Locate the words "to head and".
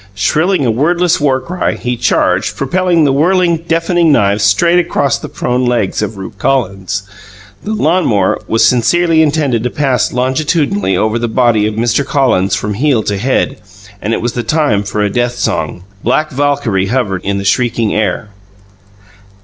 13.03-14.11